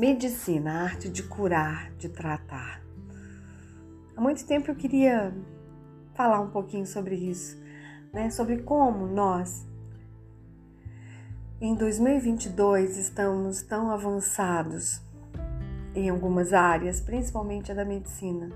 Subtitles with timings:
[0.00, 2.80] Medicina, a arte de curar, de tratar.
[4.16, 5.30] Há muito tempo eu queria
[6.14, 7.62] falar um pouquinho sobre isso,
[8.10, 8.30] né?
[8.30, 9.68] Sobre como nós,
[11.60, 15.02] em 2022, estamos tão avançados
[15.94, 18.48] em algumas áreas, principalmente a da medicina,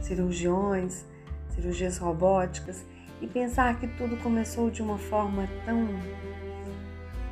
[0.00, 1.04] cirurgiões,
[1.50, 2.86] cirurgias robóticas,
[3.20, 5.88] e pensar que tudo começou de uma forma tão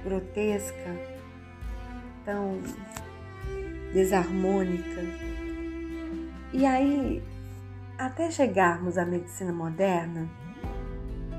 [0.04, 1.00] grotesca,
[2.26, 2.60] tão
[3.94, 5.00] desarmônica.
[6.52, 7.22] E aí
[7.96, 10.28] até chegarmos à medicina moderna,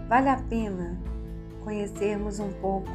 [0.07, 0.97] vale a pena
[1.61, 2.91] conhecermos um pouco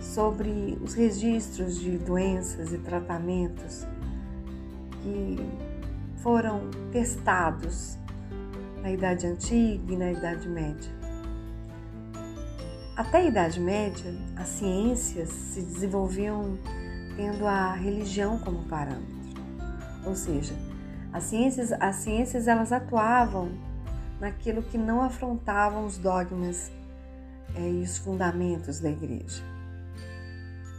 [0.00, 3.86] sobre os registros de doenças e tratamentos
[5.02, 5.36] que
[6.22, 7.98] foram testados
[8.80, 11.00] na Idade Antiga e na Idade Média.
[12.96, 16.58] Até a Idade Média, as ciências se desenvolviam
[17.20, 19.04] tendo a religião como parâmetro,
[20.06, 20.54] ou seja,
[21.12, 23.50] as ciências, as ciências elas atuavam
[24.18, 26.72] naquilo que não afrontavam os dogmas
[27.54, 29.42] é, e os fundamentos da igreja.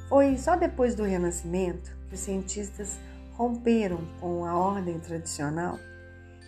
[0.10, 2.98] Foi só depois do Renascimento que os cientistas
[3.34, 5.78] romperam com a ordem tradicional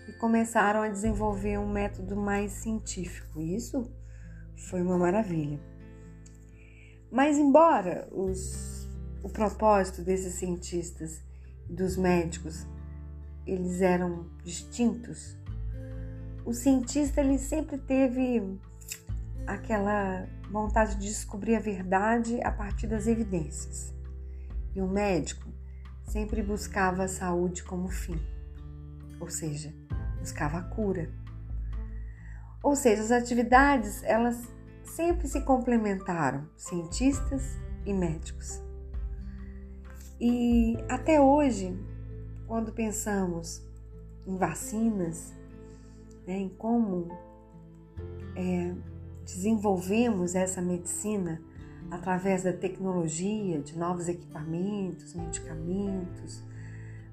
[0.10, 3.40] e começaram a desenvolver um método mais científico.
[3.40, 3.88] Isso
[4.56, 5.60] foi uma maravilha.
[7.12, 8.73] Mas, embora os,
[9.24, 11.24] o propósito desses cientistas
[11.70, 12.68] e dos médicos
[13.48, 15.38] eles eram distintos,
[16.46, 18.60] o cientista ele sempre teve
[19.48, 23.94] aquela vontade de descobrir a verdade a partir das evidências.
[24.76, 25.50] E o médico
[26.06, 28.20] sempre buscava a saúde como fim,
[29.20, 29.74] ou seja,
[30.20, 31.10] buscava a cura.
[32.62, 34.38] Ou seja, as atividades elas
[34.84, 38.62] sempre se complementaram, cientistas e médicos.
[40.26, 41.78] E até hoje
[42.48, 43.62] quando pensamos
[44.26, 45.36] em vacinas,
[46.26, 47.10] né, em como
[48.34, 48.74] é,
[49.26, 51.42] desenvolvemos essa medicina
[51.92, 56.42] através da tecnologia, de novos equipamentos, medicamentos,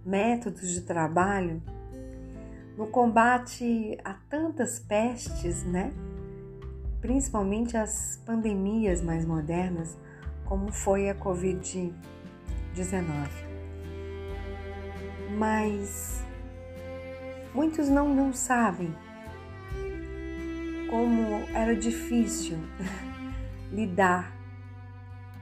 [0.07, 1.61] métodos de trabalho,
[2.79, 5.93] no combate a tantas pestes, né?
[7.01, 9.99] principalmente as pandemias mais modernas,
[10.45, 12.20] como foi a Covid-19
[15.37, 16.25] mas
[17.55, 18.95] muitos não, não sabem
[20.89, 22.59] como era difícil
[23.71, 24.33] lidar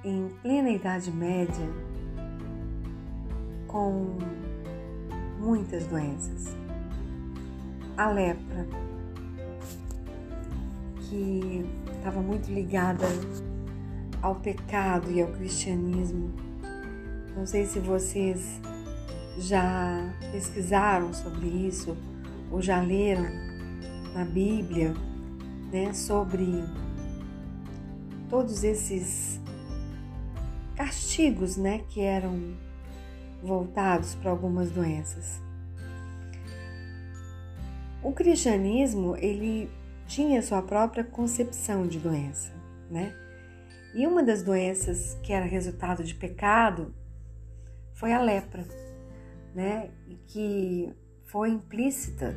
[0.05, 1.67] em plena Idade Média
[3.67, 4.19] com
[5.39, 6.57] muitas doenças.
[7.97, 8.67] A lepra,
[11.01, 13.07] que estava muito ligada
[14.23, 16.48] ao pecado e ao cristianismo.
[17.39, 18.61] Não sei se vocês
[19.39, 21.97] já pesquisaram sobre isso
[22.51, 23.31] ou já leram
[24.13, 24.93] na Bíblia,
[25.71, 26.65] né, sobre
[28.29, 29.41] todos esses
[30.75, 32.57] castigos, né, que eram
[33.41, 35.41] voltados para algumas doenças.
[38.03, 39.71] O cristianismo, ele
[40.09, 42.51] tinha sua própria concepção de doença,
[42.91, 43.15] né?
[43.95, 46.93] E uma das doenças que era resultado de pecado
[47.99, 48.65] foi a lepra
[49.55, 49.91] né?
[50.07, 50.95] E que
[51.25, 52.35] foi implícita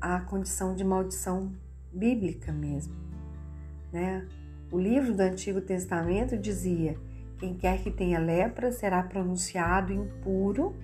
[0.00, 1.52] a condição de maldição
[1.92, 2.94] bíblica mesmo,
[3.92, 4.26] né?
[4.70, 6.96] O livro do Antigo Testamento dizia:
[7.38, 10.76] quem quer que tenha lepra será pronunciado impuro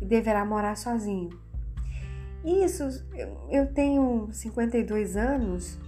[0.00, 1.30] e deverá morar sozinho.
[2.44, 2.84] Isso,
[3.50, 5.78] eu tenho 52 anos,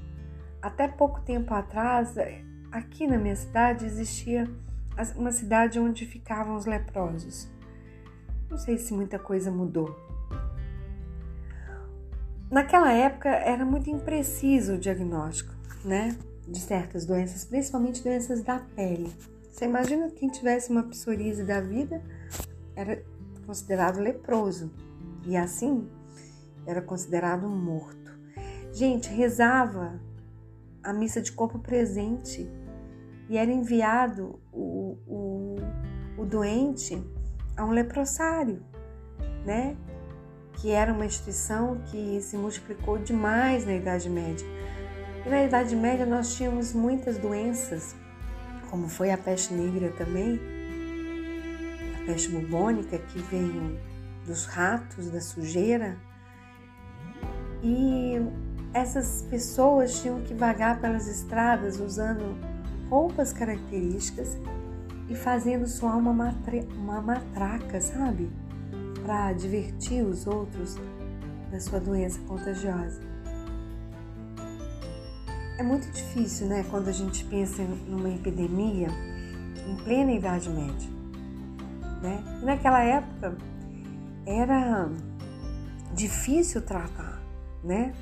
[0.60, 2.16] até pouco tempo atrás,
[2.72, 4.46] aqui na minha cidade existia
[5.16, 7.48] uma cidade onde ficavam os leprosos.
[8.50, 9.96] Não sei se muita coisa mudou.
[12.50, 16.16] Naquela época era muito impreciso o diagnóstico, né?
[16.48, 19.12] De certas doenças, principalmente doenças da pele.
[19.50, 22.02] Você imagina quem tivesse uma psoríase da vida
[22.74, 23.02] era
[23.46, 24.72] considerado leproso
[25.24, 25.88] e assim
[26.66, 28.10] era considerado morto.
[28.72, 30.00] Gente, rezava
[30.82, 32.48] a missa de corpo presente
[33.30, 35.56] e era enviado o, o,
[36.18, 37.00] o doente
[37.56, 38.60] a um leprosário,
[39.46, 39.76] né?
[40.54, 44.44] Que era uma instituição que se multiplicou demais na Idade Média.
[45.24, 47.94] E na Idade Média nós tínhamos muitas doenças,
[48.68, 50.40] como foi a peste negra também,
[52.02, 53.78] a peste bubônica que veio
[54.26, 55.96] dos ratos, da sujeira.
[57.62, 58.14] E
[58.74, 62.49] essas pessoas tinham que vagar pelas estradas usando
[62.90, 64.36] roupas características
[65.08, 68.28] e fazendo soar uma, matre, uma matraca, sabe?
[69.04, 70.76] Para divertir os outros
[71.50, 73.00] da sua doença contagiosa.
[75.56, 78.88] É muito difícil, né, quando a gente pensa numa epidemia
[79.68, 80.88] em plena Idade Média.
[82.02, 82.24] Né?
[82.40, 83.36] E naquela época
[84.26, 84.88] era
[85.94, 87.20] difícil tratar,
[87.62, 87.92] né?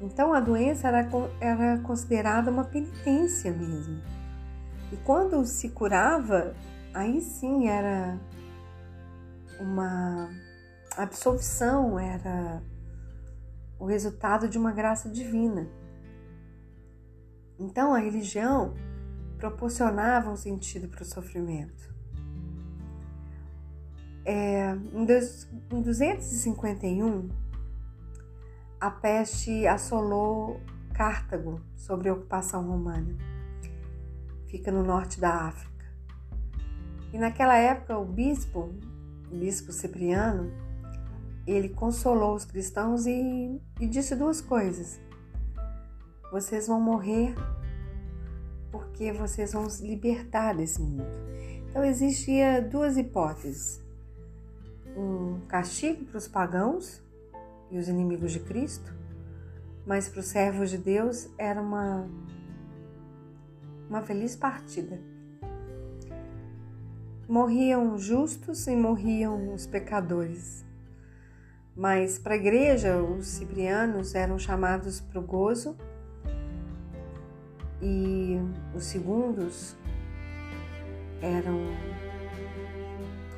[0.00, 1.08] Então a doença era,
[1.40, 4.00] era considerada uma penitência mesmo.
[4.92, 6.54] E quando se curava,
[6.92, 8.18] aí sim era
[9.60, 10.28] uma
[10.96, 12.62] absolvição, era
[13.78, 15.68] o resultado de uma graça divina.
[17.58, 18.74] Então a religião
[19.38, 21.94] proporcionava um sentido para o sofrimento.
[24.24, 27.28] É, em, dois, em 251,
[28.84, 30.60] a peste assolou
[30.92, 33.16] Cartago sob ocupação romana.
[34.46, 35.86] Fica no norte da África.
[37.10, 38.74] E naquela época o bispo,
[39.32, 40.52] o bispo Cipriano,
[41.46, 45.00] ele consolou os cristãos e, e disse duas coisas.
[46.30, 47.34] Vocês vão morrer
[48.70, 51.06] porque vocês vão se libertar desse mundo.
[51.70, 53.82] Então existia duas hipóteses:
[54.94, 57.02] um castigo para os pagãos
[57.74, 58.94] e os inimigos de Cristo,
[59.84, 62.08] mas para os servos de Deus era uma
[63.90, 64.98] uma feliz partida.
[67.28, 70.64] Morriam justos e morriam os pecadores.
[71.76, 75.76] Mas para a igreja, os ciprianos eram chamados para o gozo
[77.82, 78.38] e
[78.74, 79.76] os segundos
[81.20, 81.58] eram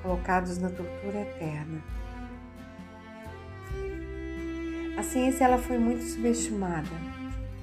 [0.03, 1.83] colocados na tortura eterna.
[4.97, 6.89] A ciência ela foi muito subestimada,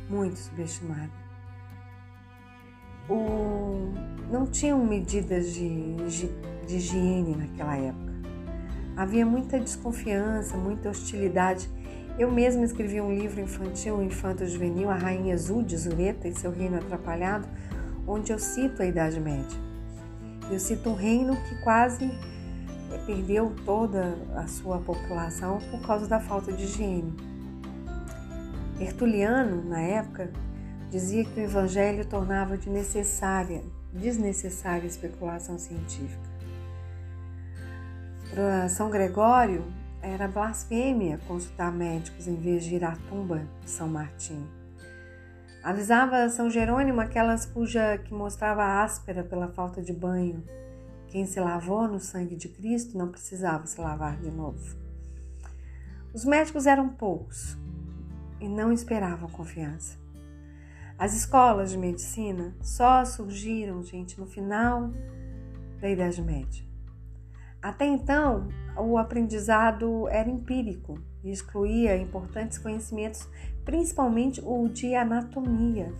[0.09, 1.11] muito subestimada.
[3.09, 3.91] O...
[4.31, 6.29] Não tinham medidas de, de,
[6.67, 8.13] de higiene naquela época.
[8.95, 11.69] Havia muita desconfiança, muita hostilidade
[12.17, 16.51] eu mesma escrevi um livro infantil, Infanto Juvenil, A Rainha Azul de Zureta e seu
[16.51, 17.47] Reino Atrapalhado,
[18.07, 19.57] onde eu cito a Idade Média.
[20.51, 22.11] Eu cito um reino que quase
[22.99, 27.13] perdeu toda a sua população por causa da falta de higiene.
[28.77, 30.31] Tertuliano, na época,
[30.89, 36.33] dizia que o evangelho tornava de necessária, desnecessária especulação científica.
[38.29, 39.63] Para São Gregório,
[40.01, 44.45] era blasfêmia consultar médicos em vez de ir à tumba de São Martim.
[45.63, 50.43] Avisava São Jerônimo aquelas cuja que mostrava áspera pela falta de banho.
[51.13, 54.75] Quem se lavou no sangue de Cristo não precisava se lavar de novo.
[56.11, 57.55] Os médicos eram poucos
[58.41, 59.95] e não esperavam confiança.
[60.97, 64.89] As escolas de medicina só surgiram, gente, no final
[65.79, 66.65] da Idade Média.
[67.61, 73.29] Até então, o aprendizado era empírico e excluía importantes conhecimentos,
[73.63, 75.93] principalmente o de anatomia.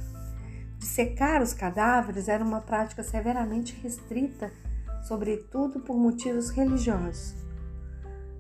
[0.80, 4.52] Dissecar os cadáveres era uma prática severamente restrita,
[5.04, 7.36] sobretudo por motivos religiosos.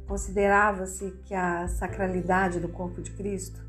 [0.07, 3.61] Considerava-se que a sacralidade do corpo de Cristo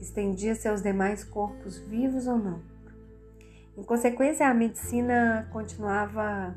[0.00, 2.60] estendia-se aos demais corpos, vivos ou não.
[3.76, 6.54] Em consequência, a medicina continuava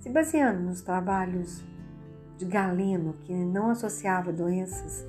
[0.00, 1.62] se baseando nos trabalhos
[2.36, 5.04] de Galeno, que não associava doenças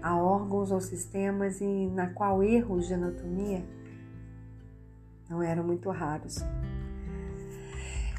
[0.00, 3.64] a órgãos ou sistemas e na qual erros de anatomia
[5.28, 6.38] não eram muito raros.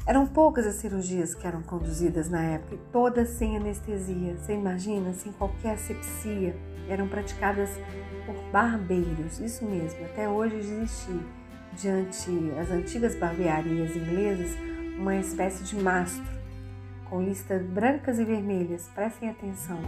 [0.08, 4.36] Eram poucas as cirurgias que eram conduzidas na época e todas sem anestesia.
[4.38, 6.56] Você imagina, sem qualquer asepsia.
[6.88, 7.68] Eram praticadas
[8.24, 11.10] por barbeiros, isso mesmo, até hoje existe
[11.74, 14.56] diante as antigas barbearias inglesas
[14.98, 16.24] uma espécie de mastro
[17.10, 18.88] com listas brancas e vermelhas.
[18.94, 19.78] Prestem atenção.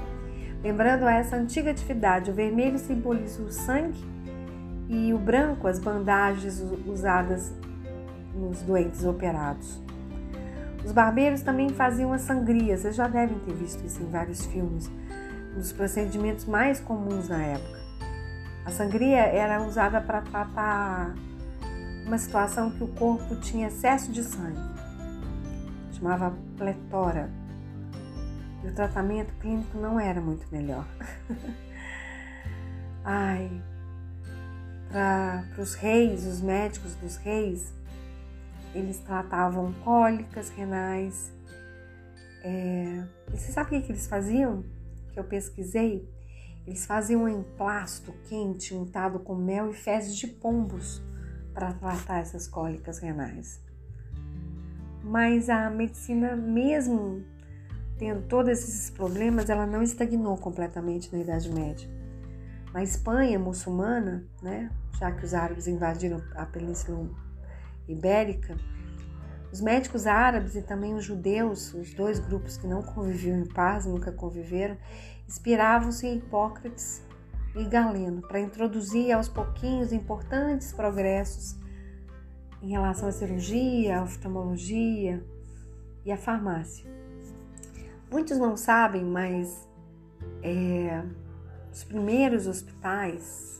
[0.62, 4.04] Lembrando a essa antiga atividade, o vermelho simboliza o sangue
[4.86, 7.54] e o branco as bandagens usadas
[8.34, 9.80] nos doentes operados.
[10.84, 14.90] Os barbeiros também faziam as sangrias, vocês já devem ter visto isso em vários filmes,
[15.54, 17.80] um dos procedimentos mais comuns na época.
[18.64, 21.14] A sangria era usada para tratar
[22.06, 24.70] uma situação que o corpo tinha excesso de sangue
[26.00, 27.30] chamava pletora.
[28.64, 30.86] E o tratamento clínico não era muito melhor.
[33.04, 33.62] Ai,
[34.88, 37.72] para os reis, os médicos dos reis,
[38.74, 41.32] eles tratavam cólicas renais.
[42.42, 44.64] É, e você sabe o que eles faziam?
[45.12, 46.08] Que eu pesquisei?
[46.66, 51.02] Eles faziam um emplasto quente untado com mel e fezes de pombos
[51.52, 53.60] para tratar essas cólicas renais.
[55.02, 57.24] Mas a medicina, mesmo
[57.98, 61.88] tendo todos esses problemas, ela não estagnou completamente na Idade Média.
[62.72, 67.10] Na Espanha muçulmana, né, já que os árabes invadiram a Península
[67.92, 68.56] Ibérica,
[69.52, 73.84] os médicos árabes e também os judeus, os dois grupos que não conviviam em paz,
[73.84, 74.76] nunca conviveram,
[75.26, 77.02] inspiravam-se em Hipócrates
[77.56, 81.58] e Galeno para introduzir aos pouquinhos importantes progressos
[82.62, 85.24] em relação à cirurgia, à oftalmologia
[86.04, 86.88] e à farmácia.
[88.10, 89.68] Muitos não sabem, mas
[90.42, 91.02] é,
[91.72, 93.59] os primeiros hospitais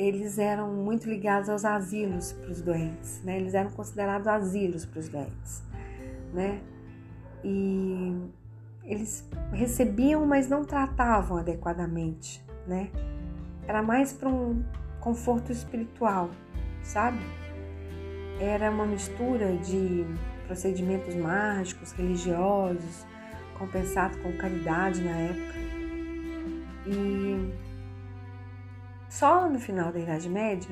[0.00, 3.36] eles eram muito ligados aos asilos para os doentes, né?
[3.36, 5.62] Eles eram considerados asilos para os doentes,
[6.32, 6.58] né?
[7.44, 8.16] E
[8.82, 12.88] eles recebiam, mas não tratavam adequadamente, né?
[13.68, 14.64] Era mais para um
[15.00, 16.30] conforto espiritual,
[16.82, 17.20] sabe?
[18.40, 20.06] Era uma mistura de
[20.46, 23.06] procedimentos mágicos, religiosos,
[23.58, 25.58] compensado com caridade na época.
[26.86, 27.69] E
[29.10, 30.70] só no final da Idade Média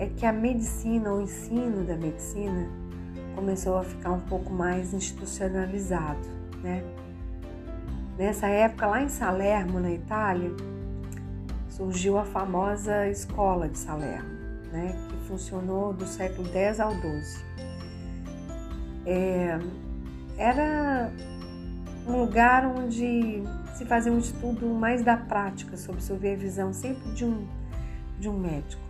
[0.00, 2.68] é que a medicina, o ensino da medicina,
[3.36, 6.26] começou a ficar um pouco mais institucionalizado,
[6.60, 6.82] né?
[8.18, 10.50] Nessa época, lá em Salermo, na Itália,
[11.68, 14.28] surgiu a famosa Escola de Salerno,
[14.72, 14.92] né?
[15.08, 17.44] Que funcionou do século X ao XII.
[19.06, 19.56] É,
[20.36, 21.12] era
[22.08, 23.42] um lugar onde
[23.76, 27.46] se fazia um estudo mais da prática, sob supervisão sempre de um,
[28.18, 28.82] de um médico.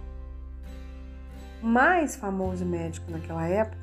[1.61, 3.77] O mais famoso médico naquela época,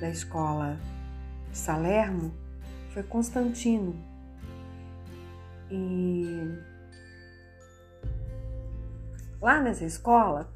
[0.00, 0.76] da escola
[1.52, 2.34] de Salermo,
[2.90, 3.94] foi Constantino.
[5.70, 6.58] E
[9.40, 10.52] lá nessa escola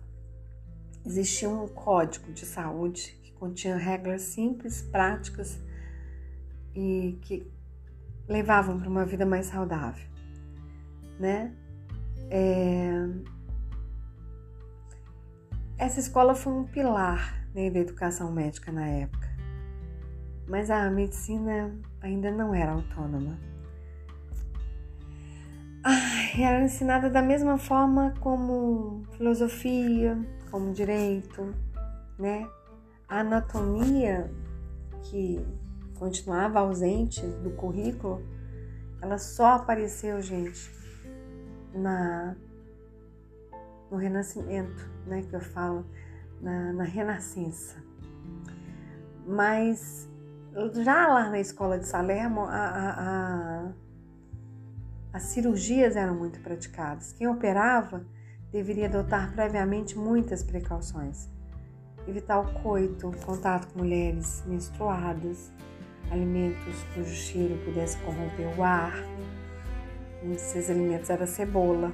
[1.07, 5.57] existia um código de saúde que continha regras simples, práticas
[6.79, 7.45] e que
[8.29, 10.07] levavam para uma vida mais saudável,
[11.19, 11.53] né?
[12.31, 13.09] É...
[15.77, 19.29] Essa escola foi um pilar né, da educação médica na época,
[20.47, 23.37] mas a medicina ainda não era autônoma.
[25.83, 30.17] Ai, era ensinada da mesma forma como filosofia,
[30.51, 31.53] como direito,
[32.19, 32.49] né?
[33.09, 34.31] A anatomia
[35.03, 35.45] que
[35.99, 38.23] continuava ausente do currículo,
[39.01, 40.71] ela só apareceu, gente,
[41.75, 42.37] na
[43.91, 45.87] no renascimento, né, que eu falo,
[46.41, 47.77] na, na renascença.
[49.27, 50.09] Mas
[50.83, 53.73] já lá na escola de Salermo, a, a, a,
[55.13, 57.13] as cirurgias eram muito praticadas.
[57.13, 58.05] Quem operava
[58.51, 61.29] deveria adotar previamente muitas precauções.
[62.07, 65.53] Evitar o coito, contato com mulheres menstruadas,
[66.11, 68.95] alimentos cujo cheiro pudesse corromper o ar.
[70.23, 71.93] Um desses alimentos era a cebola.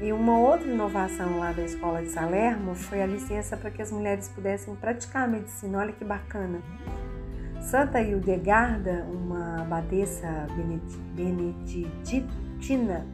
[0.00, 3.90] E uma outra inovação lá da escola de Salermo foi a licença para que as
[3.90, 5.78] mulheres pudessem praticar a medicina.
[5.78, 6.60] Olha que bacana.
[7.60, 10.46] Santa Hildegarda, uma abadesa
[11.14, 13.04] beneditina,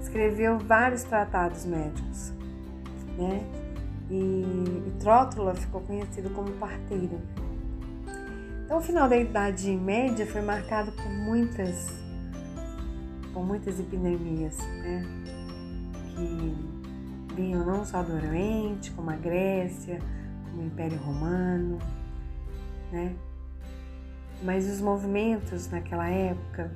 [0.00, 2.32] escreveu vários tratados médicos,
[3.16, 3.42] né?
[4.10, 7.18] E, e Trótula ficou conhecido como parteiro.
[8.74, 11.92] Então, o final da Idade Média foi marcado por muitas,
[13.32, 15.06] por muitas epidemias, né?
[16.08, 20.00] Que vinham não só do Oriente, como a Grécia,
[20.42, 21.78] como o Império Romano,
[22.90, 23.14] né?
[24.42, 26.72] Mas os movimentos naquela época,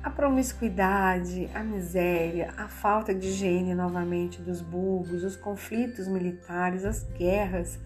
[0.00, 7.02] a promiscuidade, a miséria, a falta de higiene novamente dos burgos, os conflitos militares, as
[7.18, 7.80] guerras,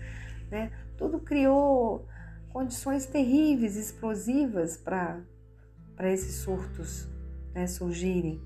[0.51, 0.71] né?
[0.99, 2.07] Tudo criou
[2.53, 5.23] condições terríveis, explosivas para
[6.13, 7.09] esses surtos
[7.55, 8.43] né, surgirem,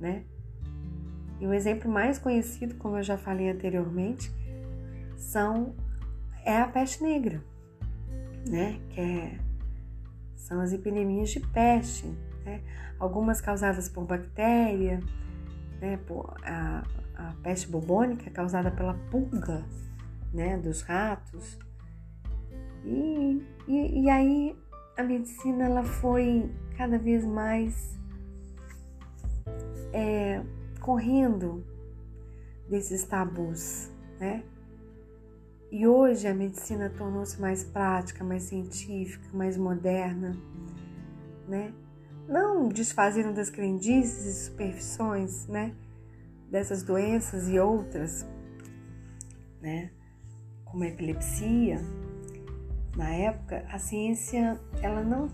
[0.00, 0.24] né?
[1.38, 4.32] E o exemplo mais conhecido, como eu já falei anteriormente,
[5.16, 5.74] são
[6.44, 7.44] é a peste negra,
[8.48, 8.80] né?
[8.90, 9.38] Que é,
[10.34, 12.06] são as epidemias de peste,
[12.44, 12.62] né?
[12.98, 15.00] Algumas causadas por bactéria,
[15.80, 15.98] né?
[16.06, 16.82] Por a,
[17.16, 19.62] a peste bubônica causada pela pulga,
[20.32, 20.56] né?
[20.56, 21.58] Dos ratos,
[22.86, 24.56] e, e, e aí
[24.96, 27.98] a medicina ela foi cada vez mais
[29.92, 30.42] é,
[30.80, 31.64] correndo
[32.68, 33.90] desses tabus,
[34.20, 34.44] né?
[35.70, 40.36] E hoje a medicina tornou-se mais prática, mais científica, mais moderna,
[41.48, 41.74] né?
[42.28, 45.74] Não desfazendo das crendices e superstições, né?
[46.50, 48.24] Dessas doenças e outras,
[49.60, 49.90] né,
[50.64, 51.80] como a epilepsia,
[52.96, 55.28] na época, a ciência ela não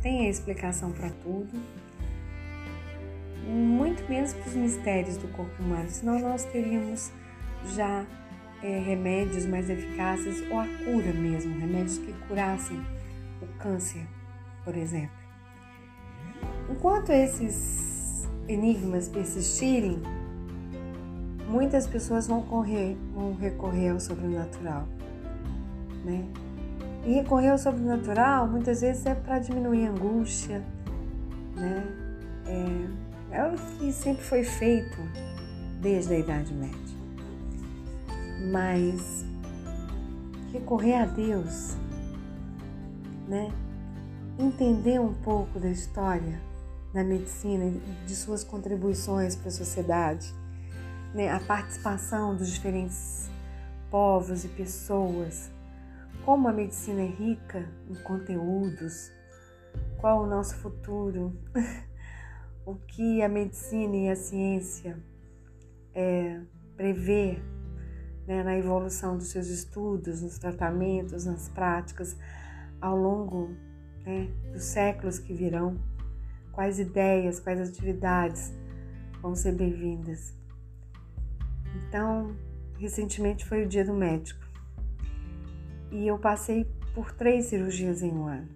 [0.00, 1.60] tem a explicação para tudo,
[3.46, 7.12] muito menos para os mistérios do corpo humano, senão nós teríamos
[7.74, 8.04] já
[8.62, 12.80] é, remédios mais eficazes ou a cura mesmo, remédios que curassem
[13.40, 14.06] o câncer,
[14.64, 15.22] por exemplo.
[16.70, 20.00] Enquanto esses enigmas persistirem,
[21.48, 24.88] muitas pessoas vão, correr, vão recorrer ao sobrenatural,
[26.04, 26.24] né?
[27.04, 30.62] E recorrer ao sobrenatural muitas vezes é para diminuir a angústia,
[31.56, 31.84] né?
[33.30, 34.96] É, é o que sempre foi feito
[35.80, 36.78] desde a Idade Média.
[38.50, 39.24] Mas
[40.52, 41.76] recorrer a Deus,
[43.26, 43.50] né?
[44.38, 46.52] Entender um pouco da história
[46.92, 47.72] da medicina,
[48.06, 50.32] de suas contribuições para a sociedade,
[51.14, 51.30] né?
[51.30, 53.30] a participação dos diferentes
[53.90, 55.50] povos e pessoas
[56.24, 59.10] como a medicina é rica em conteúdos,
[59.98, 61.36] qual o nosso futuro,
[62.64, 65.02] o que a medicina e a ciência
[65.94, 66.40] é,
[66.76, 67.38] prevê
[68.26, 72.16] né, na evolução dos seus estudos, nos tratamentos, nas práticas
[72.80, 73.50] ao longo
[74.04, 75.76] né, dos séculos que virão,
[76.52, 78.52] quais ideias, quais atividades
[79.20, 80.34] vão ser bem-vindas.
[81.76, 82.36] Então,
[82.78, 84.41] recentemente foi o Dia do Médico
[85.92, 88.48] e eu passei por três cirurgias em um ano,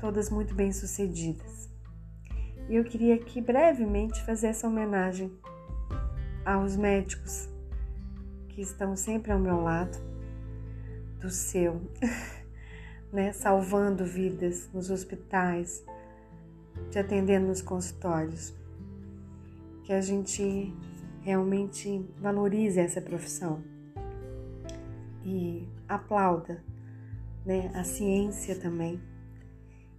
[0.00, 1.68] todas muito bem sucedidas.
[2.68, 5.30] E eu queria aqui brevemente fazer essa homenagem
[6.44, 7.48] aos médicos
[8.48, 9.98] que estão sempre ao meu lado,
[11.20, 11.82] do seu,
[13.12, 15.84] né, salvando vidas nos hospitais,
[16.90, 18.54] te atendendo nos consultórios.
[19.84, 20.74] Que a gente
[21.20, 23.62] realmente valorize essa profissão
[25.24, 26.62] e aplauda
[27.44, 29.00] né, a ciência também,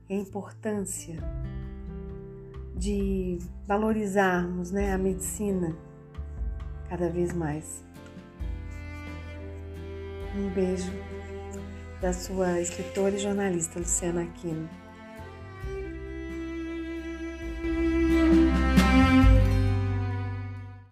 [0.09, 1.17] a importância
[2.75, 5.75] de valorizarmos né, a medicina
[6.89, 7.85] cada vez mais.
[10.35, 10.91] Um beijo
[12.01, 14.80] da sua escritora e jornalista Luciana Aquino.